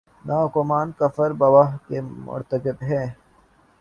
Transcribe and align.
نہ 0.25 0.35
حکمران 0.43 0.87
کفر 0.99 1.29
بواح 1.39 1.69
کے 1.87 1.97
مرتکب 2.25 2.77
ہیں۔ 2.83 3.07